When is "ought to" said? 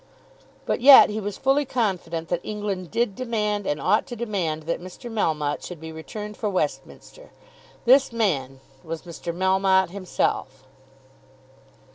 3.79-4.15